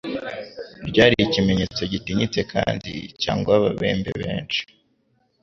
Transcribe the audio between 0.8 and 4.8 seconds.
ryari ikimenyetso gitinyitse kandi cyangwa Ababembe benshi